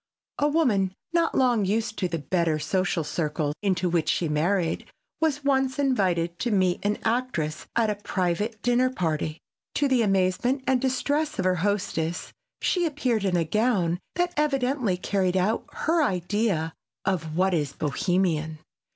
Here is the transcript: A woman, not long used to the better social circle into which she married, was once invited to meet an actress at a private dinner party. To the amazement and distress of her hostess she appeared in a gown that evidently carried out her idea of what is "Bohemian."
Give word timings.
A 0.39 0.47
woman, 0.47 0.95
not 1.13 1.35
long 1.35 1.63
used 1.63 1.95
to 1.99 2.07
the 2.07 2.17
better 2.17 2.57
social 2.57 3.03
circle 3.03 3.53
into 3.61 3.87
which 3.87 4.09
she 4.09 4.27
married, 4.27 4.87
was 5.19 5.43
once 5.43 5.77
invited 5.77 6.39
to 6.39 6.49
meet 6.49 6.83
an 6.83 6.97
actress 7.03 7.67
at 7.75 7.91
a 7.91 7.95
private 8.03 8.59
dinner 8.63 8.89
party. 8.89 9.37
To 9.75 9.87
the 9.87 10.01
amazement 10.01 10.63
and 10.65 10.81
distress 10.81 11.37
of 11.37 11.45
her 11.45 11.57
hostess 11.61 12.33
she 12.61 12.87
appeared 12.87 13.23
in 13.25 13.37
a 13.37 13.45
gown 13.45 13.99
that 14.15 14.33
evidently 14.37 14.97
carried 14.97 15.37
out 15.37 15.65
her 15.71 16.01
idea 16.03 16.73
of 17.05 17.35
what 17.37 17.53
is 17.53 17.73
"Bohemian." 17.73 18.57